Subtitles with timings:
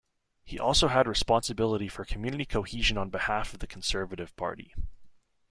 [0.43, 4.73] He also had responsibility for community cohesion on behalf of the Conservative Party.